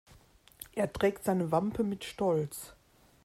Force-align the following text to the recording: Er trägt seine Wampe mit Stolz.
Er 0.73 0.91
trägt 0.91 1.25
seine 1.25 1.51
Wampe 1.51 1.83
mit 1.83 2.03
Stolz. 2.05 2.73